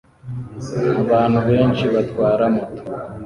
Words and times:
abantu 1.01 1.39
benshi 1.49 1.85
batwara 1.93 2.43
moto 2.55 2.81